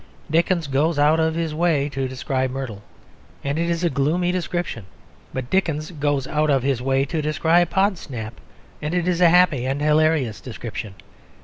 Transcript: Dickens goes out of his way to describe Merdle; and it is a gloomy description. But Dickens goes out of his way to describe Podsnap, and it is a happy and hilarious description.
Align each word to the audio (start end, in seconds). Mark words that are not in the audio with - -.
Dickens 0.31 0.65
goes 0.65 0.97
out 0.97 1.19
of 1.19 1.35
his 1.35 1.53
way 1.53 1.87
to 1.89 2.07
describe 2.07 2.49
Merdle; 2.49 2.81
and 3.43 3.59
it 3.59 3.69
is 3.69 3.83
a 3.83 3.89
gloomy 3.91 4.31
description. 4.31 4.85
But 5.31 5.51
Dickens 5.51 5.91
goes 5.91 6.25
out 6.25 6.49
of 6.49 6.63
his 6.63 6.81
way 6.81 7.05
to 7.05 7.21
describe 7.21 7.69
Podsnap, 7.69 8.33
and 8.81 8.95
it 8.95 9.07
is 9.07 9.21
a 9.21 9.29
happy 9.29 9.67
and 9.67 9.79
hilarious 9.79 10.41
description. 10.41 10.95